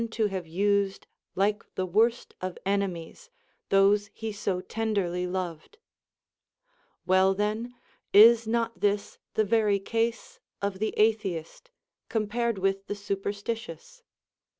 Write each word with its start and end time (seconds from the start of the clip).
25. 0.01 0.15
17 0.15 0.23
i 0.23 0.25
OF 0.25 0.31
SUPERSTITION 0.31 0.51
have 0.51 0.57
used 0.57 1.07
like 1.35 1.75
the 1.75 1.87
Avorst 1.87 2.31
of 2.41 2.57
enemies 2.65 3.29
those 3.69 4.09
he 4.15 4.31
so 4.31 4.59
tenderly 4.59 5.27
loved. 5.27 5.77
6. 7.07 7.09
ΛVell 7.09 7.37
then, 7.37 7.75
is 8.11 8.47
not 8.47 8.79
this 8.79 9.19
the 9.35 9.43
very 9.45 9.77
case 9.77 10.39
of 10.59 10.79
the 10.79 10.95
atheist, 10.97 11.69
compared 12.17 12.57
with 12.57 12.87
the 12.87 12.95
superstitious 12.95 14.01